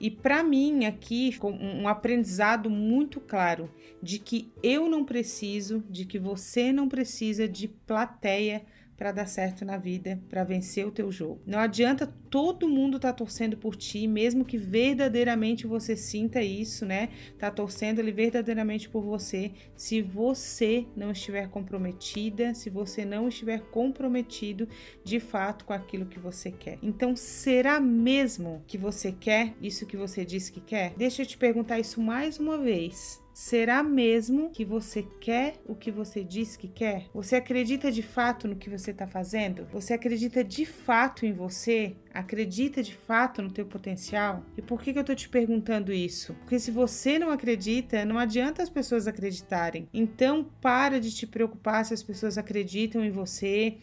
E 0.00 0.10
para 0.10 0.42
mim 0.42 0.86
aqui 0.86 1.36
um 1.42 1.86
aprendizado 1.86 2.70
muito 2.70 3.20
claro 3.20 3.70
de 4.02 4.18
que 4.18 4.50
eu 4.62 4.88
não 4.88 5.04
preciso, 5.04 5.84
de 5.90 6.06
que 6.06 6.18
você 6.18 6.72
não 6.72 6.88
precisa 6.88 7.46
de 7.46 7.68
plateia 7.68 8.64
para 8.96 9.12
dar 9.12 9.26
certo 9.26 9.64
na 9.64 9.76
vida, 9.76 10.18
para 10.28 10.42
vencer 10.42 10.86
o 10.86 10.90
teu 10.90 11.12
jogo. 11.12 11.40
Não 11.46 11.58
adianta 11.58 12.12
todo 12.30 12.68
mundo 12.68 13.00
tá 13.00 13.12
torcendo 13.12 13.56
por 13.56 13.74
ti, 13.74 14.06
mesmo 14.06 14.44
que 14.44 14.56
verdadeiramente 14.56 15.66
você 15.66 15.96
sinta 15.96 16.40
isso, 16.40 16.86
né? 16.86 17.08
Tá 17.36 17.50
torcendo 17.50 17.98
ali 17.98 18.12
verdadeiramente 18.12 18.88
por 18.88 19.02
você, 19.02 19.50
se 19.76 20.00
você 20.00 20.86
não 20.96 21.10
estiver 21.10 21.48
comprometida, 21.48 22.54
se 22.54 22.70
você 22.70 23.04
não 23.04 23.28
estiver 23.28 23.60
comprometido 23.70 24.68
de 25.02 25.18
fato 25.18 25.64
com 25.64 25.72
aquilo 25.72 26.06
que 26.06 26.20
você 26.20 26.52
quer. 26.52 26.78
Então, 26.80 27.16
será 27.16 27.80
mesmo 27.80 28.62
que 28.66 28.78
você 28.78 29.10
quer 29.10 29.54
isso 29.60 29.84
que 29.84 29.96
você 29.96 30.24
disse 30.24 30.52
que 30.52 30.60
quer? 30.60 30.94
Deixa 30.96 31.22
eu 31.22 31.26
te 31.26 31.36
perguntar 31.36 31.80
isso 31.80 32.00
mais 32.00 32.38
uma 32.38 32.56
vez. 32.56 33.20
Será 33.32 33.82
mesmo 33.82 34.50
que 34.50 34.64
você 34.66 35.02
quer 35.20 35.54
o 35.66 35.74
que 35.74 35.90
você 35.90 36.22
diz 36.22 36.56
que 36.56 36.68
quer? 36.68 37.06
Você 37.14 37.36
acredita 37.36 37.90
de 37.90 38.02
fato 38.02 38.46
no 38.46 38.56
que 38.56 38.68
você 38.68 38.90
está 38.90 39.06
fazendo? 39.06 39.66
Você 39.72 39.94
acredita 39.94 40.44
de 40.44 40.66
fato 40.66 41.24
em 41.24 41.32
você? 41.32 41.96
Acredita 42.12 42.82
de 42.82 42.94
fato 42.94 43.40
no 43.40 43.50
teu 43.50 43.64
potencial? 43.64 44.44
E 44.56 44.62
por 44.62 44.82
que, 44.82 44.92
que 44.92 44.98
eu 44.98 45.02
estou 45.02 45.16
te 45.16 45.28
perguntando 45.28 45.92
isso? 45.92 46.34
Porque 46.34 46.58
se 46.58 46.70
você 46.70 47.18
não 47.18 47.30
acredita, 47.30 48.04
não 48.04 48.18
adianta 48.18 48.62
as 48.62 48.68
pessoas 48.68 49.06
acreditarem. 49.06 49.88
Então, 49.92 50.44
para 50.60 51.00
de 51.00 51.14
te 51.14 51.26
preocupar 51.26 51.84
se 51.84 51.94
as 51.94 52.02
pessoas 52.02 52.36
acreditam 52.36 53.04
em 53.04 53.10
você 53.10 53.78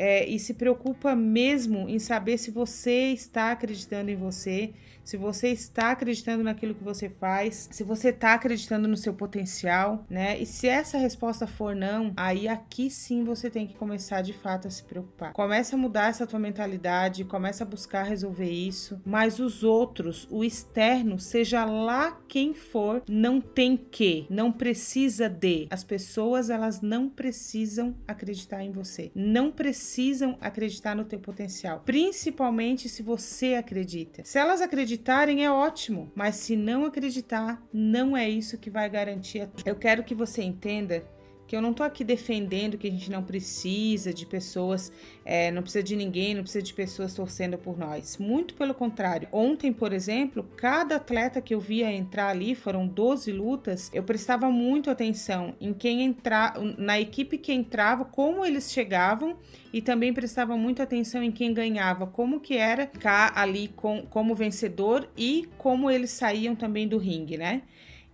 é, 0.00 0.26
e 0.26 0.38
se 0.38 0.54
preocupa 0.54 1.14
mesmo 1.14 1.86
em 1.86 1.98
saber 1.98 2.38
se 2.38 2.50
você 2.50 3.12
está 3.12 3.52
acreditando 3.52 4.10
em 4.10 4.16
você, 4.16 4.72
se 5.04 5.18
você 5.18 5.48
está 5.48 5.90
acreditando 5.90 6.42
naquilo 6.42 6.74
que 6.74 6.82
você 6.82 7.10
faz, 7.10 7.68
se 7.70 7.84
você 7.84 8.08
está 8.08 8.32
acreditando 8.32 8.88
no 8.88 8.96
seu 8.96 9.12
potencial, 9.12 10.06
né? 10.08 10.38
E 10.40 10.46
se 10.46 10.68
essa 10.68 10.96
resposta 10.96 11.46
for 11.46 11.74
não, 11.76 12.14
aí 12.16 12.48
aqui 12.48 12.88
sim 12.88 13.24
você 13.24 13.50
tem 13.50 13.66
que 13.66 13.74
começar 13.74 14.22
de 14.22 14.32
fato 14.32 14.68
a 14.68 14.70
se 14.70 14.82
preocupar. 14.84 15.34
Começa 15.34 15.76
a 15.76 15.78
mudar 15.78 16.08
essa 16.08 16.26
tua 16.26 16.38
mentalidade, 16.38 17.24
começa 17.24 17.64
a 17.64 17.66
buscar 17.66 18.04
resolver 18.04 18.50
isso, 18.50 19.02
mas 19.04 19.38
os 19.38 19.62
outros, 19.62 20.26
o 20.30 20.42
externo, 20.42 21.18
seja 21.18 21.64
lá 21.66 22.18
quem 22.26 22.54
for, 22.54 23.02
não 23.06 23.38
tem 23.38 23.76
que, 23.76 24.26
não 24.30 24.50
precisa 24.50 25.28
de. 25.28 25.66
As 25.70 25.84
pessoas, 25.84 26.48
elas 26.48 26.80
não 26.80 27.08
precisam 27.08 27.94
acreditar 28.08 28.62
em 28.62 28.70
você. 28.70 29.10
Não 29.14 29.50
precisam 29.50 29.89
precisam 29.90 30.38
acreditar 30.40 30.94
no 30.94 31.04
teu 31.04 31.18
potencial, 31.18 31.82
principalmente 31.84 32.88
se 32.88 33.02
você 33.02 33.54
acredita. 33.54 34.22
Se 34.24 34.38
elas 34.38 34.60
acreditarem 34.60 35.44
é 35.44 35.50
ótimo, 35.50 36.12
mas 36.14 36.36
se 36.36 36.54
não 36.54 36.84
acreditar, 36.84 37.60
não 37.72 38.16
é 38.16 38.28
isso 38.28 38.56
que 38.56 38.70
vai 38.70 38.88
garantir. 38.88 39.48
Eu 39.66 39.74
quero 39.74 40.04
que 40.04 40.14
você 40.14 40.44
entenda 40.44 41.04
que 41.50 41.56
eu 41.56 41.60
não 41.60 41.74
tô 41.74 41.82
aqui 41.82 42.04
defendendo 42.04 42.78
que 42.78 42.86
a 42.86 42.90
gente 42.92 43.10
não 43.10 43.24
precisa 43.24 44.14
de 44.14 44.24
pessoas, 44.24 44.92
é, 45.24 45.50
não 45.50 45.62
precisa 45.62 45.82
de 45.82 45.96
ninguém, 45.96 46.32
não 46.32 46.42
precisa 46.42 46.62
de 46.62 46.72
pessoas 46.72 47.12
torcendo 47.12 47.58
por 47.58 47.76
nós. 47.76 48.18
Muito 48.18 48.54
pelo 48.54 48.72
contrário. 48.72 49.26
Ontem, 49.32 49.72
por 49.72 49.92
exemplo, 49.92 50.48
cada 50.56 50.94
atleta 50.94 51.40
que 51.40 51.52
eu 51.52 51.58
via 51.58 51.92
entrar 51.92 52.28
ali, 52.28 52.54
foram 52.54 52.86
12 52.86 53.32
lutas, 53.32 53.90
eu 53.92 54.04
prestava 54.04 54.48
muito 54.48 54.90
atenção 54.90 55.56
em 55.60 55.74
quem 55.74 56.02
entrar, 56.02 56.54
na 56.78 57.00
equipe 57.00 57.36
que 57.36 57.52
entrava, 57.52 58.04
como 58.04 58.46
eles 58.46 58.70
chegavam 58.70 59.36
e 59.72 59.82
também 59.82 60.14
prestava 60.14 60.56
muito 60.56 60.80
atenção 60.80 61.20
em 61.20 61.32
quem 61.32 61.52
ganhava, 61.52 62.06
como 62.06 62.38
que 62.38 62.56
era 62.56 62.86
ficar 62.86 63.32
ali 63.34 63.66
com, 63.74 64.02
como 64.02 64.36
vencedor 64.36 65.10
e 65.16 65.48
como 65.58 65.90
eles 65.90 66.12
saíam 66.12 66.54
também 66.54 66.86
do 66.86 66.96
ringue, 66.96 67.36
né? 67.36 67.62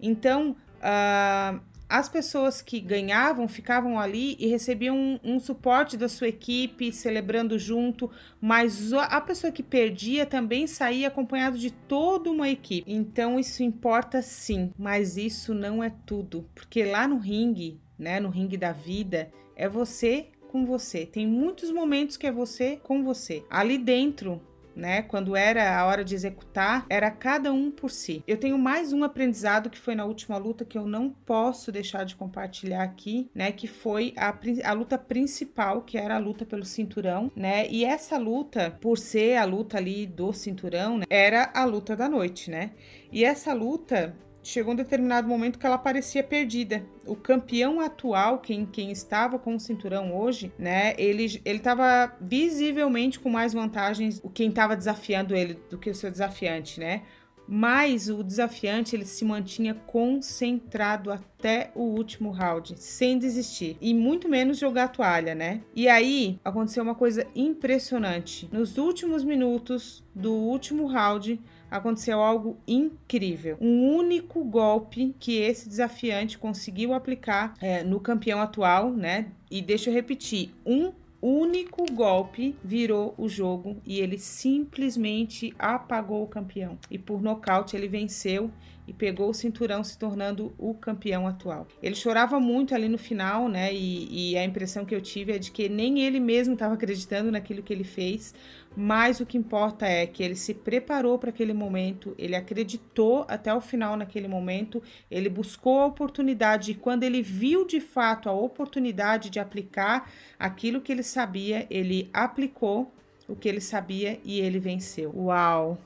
Então, 0.00 0.56
Uh, 0.76 1.58
as 1.88 2.08
pessoas 2.08 2.60
que 2.60 2.80
ganhavam 2.80 3.46
ficavam 3.46 3.98
ali 3.98 4.36
e 4.38 4.46
recebiam 4.46 4.96
um, 4.96 5.20
um, 5.22 5.40
suporte 5.40 5.96
da 5.96 6.08
sua 6.08 6.28
equipe, 6.28 6.92
celebrando 6.92 7.58
junto, 7.58 8.10
mas 8.40 8.92
a 8.92 9.20
pessoa 9.20 9.52
que 9.52 9.62
perdia 9.62 10.26
também 10.26 10.66
saía 10.66 11.08
acompanhado 11.08 11.58
de 11.58 11.70
toda 11.70 12.30
uma 12.30 12.48
equipe. 12.48 12.90
Então 12.90 13.38
isso 13.38 13.62
importa 13.62 14.20
sim, 14.20 14.72
mas 14.76 15.16
isso 15.16 15.54
não 15.54 15.82
é 15.82 15.92
tudo, 16.04 16.48
porque 16.54 16.84
lá 16.84 17.06
no 17.06 17.18
ringue, 17.18 17.80
né, 17.98 18.18
no 18.18 18.28
ringue 18.28 18.56
da 18.56 18.72
vida, 18.72 19.30
é 19.54 19.68
você 19.68 20.28
com 20.48 20.64
você. 20.64 21.06
Tem 21.06 21.26
muitos 21.26 21.70
momentos 21.70 22.16
que 22.16 22.26
é 22.26 22.32
você 22.32 22.78
com 22.82 23.04
você. 23.04 23.44
Ali 23.50 23.78
dentro 23.78 24.40
né? 24.76 25.02
Quando 25.02 25.34
era 25.34 25.78
a 25.78 25.86
hora 25.86 26.04
de 26.04 26.14
executar, 26.14 26.86
era 26.88 27.10
cada 27.10 27.52
um 27.52 27.70
por 27.70 27.90
si. 27.90 28.22
Eu 28.26 28.36
tenho 28.36 28.58
mais 28.58 28.92
um 28.92 29.02
aprendizado 29.02 29.70
que 29.70 29.78
foi 29.78 29.94
na 29.94 30.04
última 30.04 30.36
luta 30.36 30.64
que 30.64 30.76
eu 30.78 30.86
não 30.86 31.10
posso 31.10 31.72
deixar 31.72 32.04
de 32.04 32.14
compartilhar 32.14 32.82
aqui, 32.82 33.30
né? 33.34 33.50
Que 33.50 33.66
foi 33.66 34.12
a, 34.16 34.34
a 34.64 34.72
luta 34.72 34.98
principal, 34.98 35.82
que 35.82 35.96
era 35.96 36.16
a 36.16 36.18
luta 36.18 36.44
pelo 36.44 36.64
cinturão, 36.64 37.32
né? 37.34 37.66
E 37.68 37.84
essa 37.84 38.18
luta, 38.18 38.76
por 38.80 38.98
ser 38.98 39.36
a 39.36 39.44
luta 39.44 39.78
ali 39.78 40.06
do 40.06 40.32
cinturão, 40.32 40.98
né? 40.98 41.06
era 41.08 41.50
a 41.54 41.64
luta 41.64 41.96
da 41.96 42.08
noite, 42.08 42.50
né? 42.50 42.72
E 43.10 43.24
essa 43.24 43.54
luta 43.54 44.14
chegou 44.46 44.72
um 44.72 44.76
determinado 44.76 45.28
momento 45.28 45.58
que 45.58 45.66
ela 45.66 45.78
parecia 45.78 46.22
perdida. 46.22 46.84
O 47.04 47.16
campeão 47.16 47.80
atual, 47.80 48.38
quem, 48.38 48.64
quem 48.64 48.90
estava 48.90 49.38
com 49.38 49.56
o 49.56 49.60
cinturão 49.60 50.16
hoje, 50.16 50.52
né, 50.58 50.94
ele 50.96 51.40
estava 51.44 52.14
visivelmente 52.20 53.18
com 53.18 53.28
mais 53.28 53.52
vantagens 53.52 54.20
o 54.22 54.30
quem 54.30 54.48
estava 54.48 54.76
desafiando 54.76 55.34
ele 55.34 55.58
do 55.68 55.78
que 55.78 55.90
o 55.90 55.94
seu 55.94 56.10
desafiante, 56.10 56.78
né? 56.80 57.02
Mas 57.48 58.08
o 58.08 58.24
desafiante 58.24 58.96
ele 58.96 59.04
se 59.04 59.24
mantinha 59.24 59.72
concentrado 59.72 61.12
até 61.12 61.70
o 61.76 61.82
último 61.82 62.30
round, 62.30 62.74
sem 62.76 63.18
desistir 63.18 63.76
e 63.80 63.94
muito 63.94 64.28
menos 64.28 64.58
jogar 64.58 64.84
a 64.84 64.88
toalha, 64.88 65.34
né? 65.34 65.62
E 65.74 65.86
aí 65.88 66.40
aconteceu 66.44 66.82
uma 66.82 66.94
coisa 66.94 67.24
impressionante. 67.36 68.48
Nos 68.50 68.78
últimos 68.78 69.22
minutos 69.22 70.04
do 70.12 70.32
último 70.32 70.86
round, 70.86 71.40
aconteceu 71.70 72.20
algo 72.22 72.56
incrível. 72.66 73.56
Um 73.60 73.96
único 73.96 74.44
golpe 74.44 75.14
que 75.18 75.38
esse 75.38 75.68
desafiante 75.68 76.38
conseguiu 76.38 76.92
aplicar 76.92 77.54
é, 77.60 77.82
no 77.82 78.00
campeão 78.00 78.40
atual, 78.40 78.90
né? 78.90 79.26
E 79.50 79.60
deixa 79.60 79.90
eu 79.90 79.94
repetir: 79.94 80.54
um 80.64 80.92
único 81.20 81.84
golpe 81.92 82.54
virou 82.62 83.14
o 83.18 83.28
jogo 83.28 83.76
e 83.84 83.98
ele 84.00 84.18
simplesmente 84.18 85.54
apagou 85.58 86.22
o 86.22 86.28
campeão. 86.28 86.78
E 86.90 86.98
por 86.98 87.20
nocaute 87.22 87.76
ele 87.76 87.88
venceu 87.88 88.50
e 88.86 88.92
pegou 88.92 89.30
o 89.30 89.34
cinturão, 89.34 89.82
se 89.82 89.98
tornando 89.98 90.54
o 90.58 90.74
campeão 90.74 91.26
atual. 91.26 91.66
Ele 91.82 91.94
chorava 91.94 92.38
muito 92.38 92.74
ali 92.74 92.88
no 92.88 92.98
final, 92.98 93.48
né? 93.48 93.72
E, 93.74 94.32
e 94.32 94.38
a 94.38 94.44
impressão 94.44 94.84
que 94.84 94.94
eu 94.94 95.00
tive 95.00 95.32
é 95.32 95.38
de 95.38 95.50
que 95.50 95.68
nem 95.68 96.00
ele 96.00 96.20
mesmo 96.20 96.54
estava 96.54 96.74
acreditando 96.74 97.30
naquilo 97.30 97.62
que 97.62 97.72
ele 97.72 97.84
fez. 97.84 98.34
Mas 98.76 99.20
o 99.20 99.26
que 99.26 99.38
importa 99.38 99.86
é 99.86 100.06
que 100.06 100.22
ele 100.22 100.36
se 100.36 100.52
preparou 100.52 101.18
para 101.18 101.30
aquele 101.30 101.54
momento, 101.54 102.14
ele 102.18 102.36
acreditou 102.36 103.24
até 103.26 103.52
o 103.54 103.60
final 103.60 103.96
naquele 103.96 104.28
momento, 104.28 104.82
ele 105.10 105.30
buscou 105.30 105.80
a 105.80 105.86
oportunidade 105.86 106.72
e 106.72 106.74
quando 106.74 107.02
ele 107.02 107.22
viu 107.22 107.66
de 107.66 107.80
fato 107.80 108.28
a 108.28 108.32
oportunidade 108.32 109.30
de 109.30 109.38
aplicar 109.38 110.10
aquilo 110.38 110.82
que 110.82 110.92
ele 110.92 111.02
sabia, 111.02 111.66
ele 111.70 112.10
aplicou 112.12 112.92
o 113.26 113.34
que 113.34 113.48
ele 113.48 113.62
sabia 113.62 114.20
e 114.22 114.40
ele 114.40 114.58
venceu. 114.58 115.10
Uau! 115.16 115.78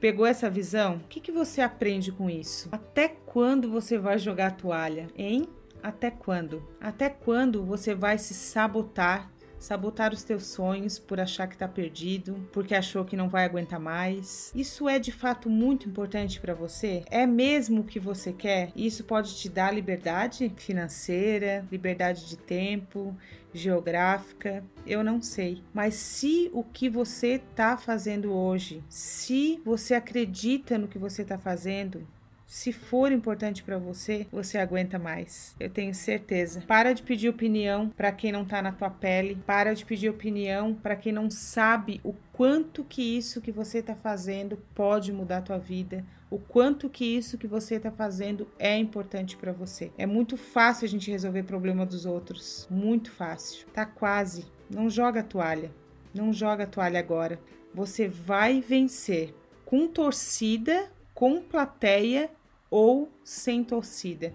Pegou 0.00 0.24
essa 0.24 0.48
visão? 0.48 0.96
O 0.96 1.08
que, 1.08 1.20
que 1.20 1.32
você 1.32 1.60
aprende 1.60 2.12
com 2.12 2.30
isso? 2.30 2.68
Até 2.70 3.08
quando 3.08 3.68
você 3.68 3.98
vai 3.98 4.18
jogar 4.18 4.46
a 4.46 4.52
toalha, 4.52 5.08
hein? 5.16 5.48
Até 5.82 6.10
quando? 6.10 6.62
Até 6.80 7.08
quando 7.08 7.64
você 7.64 7.94
vai 7.94 8.16
se 8.18 8.34
sabotar 8.34 9.30
sabotar 9.58 10.12
os 10.12 10.22
teus 10.22 10.46
sonhos 10.46 10.98
por 10.98 11.20
achar 11.20 11.46
que 11.46 11.54
está 11.54 11.68
perdido, 11.68 12.48
porque 12.52 12.74
achou 12.74 13.04
que 13.04 13.16
não 13.16 13.28
vai 13.28 13.44
aguentar 13.44 13.80
mais. 13.80 14.52
Isso 14.54 14.88
é 14.88 14.98
de 14.98 15.12
fato 15.12 15.50
muito 15.50 15.88
importante 15.88 16.40
para 16.40 16.54
você? 16.54 17.04
É 17.10 17.26
mesmo 17.26 17.80
o 17.80 17.84
que 17.84 17.98
você 17.98 18.32
quer? 18.32 18.70
Isso 18.76 19.04
pode 19.04 19.34
te 19.36 19.48
dar 19.48 19.72
liberdade 19.72 20.52
financeira, 20.56 21.64
liberdade 21.70 22.28
de 22.28 22.36
tempo, 22.36 23.16
geográfica, 23.52 24.62
eu 24.86 25.02
não 25.02 25.20
sei. 25.20 25.62
Mas 25.72 25.94
se 25.94 26.50
o 26.52 26.62
que 26.62 26.88
você 26.88 27.40
está 27.50 27.76
fazendo 27.76 28.32
hoje, 28.32 28.82
se 28.88 29.60
você 29.64 29.94
acredita 29.94 30.78
no 30.78 30.88
que 30.88 30.98
você 30.98 31.22
está 31.22 31.38
fazendo, 31.38 32.06
se 32.48 32.72
for 32.72 33.12
importante 33.12 33.62
para 33.62 33.76
você, 33.76 34.26
você 34.32 34.56
aguenta 34.56 34.98
mais. 34.98 35.54
Eu 35.60 35.68
tenho 35.68 35.94
certeza. 35.94 36.62
Para 36.66 36.94
de 36.94 37.02
pedir 37.02 37.28
opinião 37.28 37.90
para 37.90 38.10
quem 38.10 38.32
não 38.32 38.42
tá 38.42 38.62
na 38.62 38.72
tua 38.72 38.88
pele. 38.88 39.36
Para 39.46 39.74
de 39.74 39.84
pedir 39.84 40.08
opinião 40.08 40.72
para 40.72 40.96
quem 40.96 41.12
não 41.12 41.30
sabe 41.30 42.00
o 42.02 42.14
quanto 42.32 42.82
que 42.82 43.02
isso 43.02 43.42
que 43.42 43.52
você 43.52 43.82
tá 43.82 43.94
fazendo 43.94 44.56
pode 44.74 45.12
mudar 45.12 45.38
a 45.38 45.42
tua 45.42 45.58
vida. 45.58 46.02
O 46.30 46.38
quanto 46.38 46.88
que 46.88 47.04
isso 47.04 47.36
que 47.36 47.46
você 47.46 47.78
tá 47.78 47.90
fazendo 47.90 48.48
é 48.58 48.74
importante 48.78 49.36
para 49.36 49.52
você. 49.52 49.92
É 49.98 50.06
muito 50.06 50.38
fácil 50.38 50.86
a 50.86 50.88
gente 50.88 51.10
resolver 51.10 51.42
problema 51.42 51.84
dos 51.84 52.06
outros. 52.06 52.66
Muito 52.70 53.10
fácil. 53.10 53.66
Tá 53.74 53.84
quase. 53.84 54.46
Não 54.70 54.88
joga 54.88 55.20
a 55.20 55.24
toalha. 55.24 55.70
Não 56.14 56.32
joga 56.32 56.64
a 56.64 56.66
toalha 56.66 56.98
agora. 56.98 57.38
Você 57.74 58.08
vai 58.08 58.62
vencer 58.62 59.34
com 59.66 59.86
torcida, 59.86 60.90
com 61.12 61.42
plateia 61.42 62.30
ou 62.70 63.10
sem 63.24 63.64
torcida. 63.64 64.34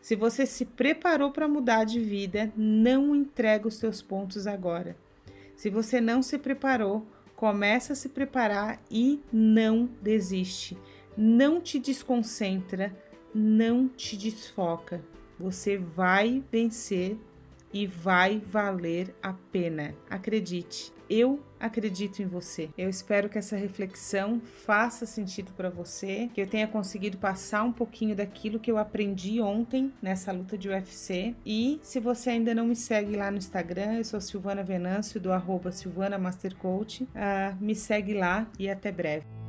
Se 0.00 0.16
você 0.16 0.46
se 0.46 0.64
preparou 0.64 1.30
para 1.30 1.48
mudar 1.48 1.84
de 1.84 2.00
vida, 2.00 2.52
não 2.56 3.14
entrega 3.14 3.68
os 3.68 3.74
seus 3.74 4.00
pontos 4.00 4.46
agora. 4.46 4.96
Se 5.54 5.68
você 5.68 6.00
não 6.00 6.22
se 6.22 6.38
preparou, 6.38 7.06
começa 7.36 7.92
a 7.92 7.96
se 7.96 8.08
preparar 8.08 8.82
e 8.90 9.20
não 9.32 9.88
desiste. 10.00 10.76
Não 11.16 11.60
te 11.60 11.78
desconcentra, 11.78 12.96
não 13.34 13.88
te 13.88 14.16
desfoca. 14.16 15.02
Você 15.38 15.76
vai 15.76 16.42
vencer 16.50 17.18
e 17.72 17.86
vai 17.86 18.38
valer 18.38 19.14
a 19.22 19.32
pena. 19.32 19.94
Acredite, 20.08 20.92
eu 21.10 21.40
acredito 21.58 22.22
em 22.22 22.26
você. 22.26 22.70
Eu 22.78 22.88
espero 22.88 23.28
que 23.28 23.36
essa 23.36 23.56
reflexão 23.56 24.40
faça 24.64 25.04
sentido 25.04 25.52
para 25.52 25.68
você, 25.68 26.30
que 26.32 26.40
eu 26.40 26.46
tenha 26.46 26.68
conseguido 26.68 27.18
passar 27.18 27.64
um 27.64 27.72
pouquinho 27.72 28.14
daquilo 28.14 28.60
que 28.60 28.70
eu 28.70 28.78
aprendi 28.78 29.40
ontem 29.40 29.92
nessa 30.00 30.30
luta 30.30 30.56
de 30.56 30.68
UFC. 30.68 31.34
E 31.44 31.80
se 31.82 31.98
você 31.98 32.30
ainda 32.30 32.54
não 32.54 32.66
me 32.66 32.76
segue 32.76 33.16
lá 33.16 33.30
no 33.30 33.38
Instagram, 33.38 33.94
eu 33.94 34.04
sou 34.04 34.20
Silvana 34.20 34.62
Venâncio 34.62 35.20
do 35.20 35.32
arroba 35.32 35.72
Silvana 35.72 36.16
Master 36.16 36.54
Coach, 36.56 37.02
uh, 37.02 37.56
me 37.60 37.74
segue 37.74 38.14
lá 38.14 38.46
e 38.58 38.70
até 38.70 38.92
breve. 38.92 39.39